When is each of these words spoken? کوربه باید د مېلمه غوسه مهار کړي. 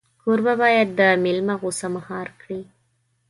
کوربه 0.21 0.53
باید 0.61 0.87
د 0.99 1.01
مېلمه 1.23 1.55
غوسه 1.61 1.87
مهار 1.95 2.27
کړي. 2.41 2.61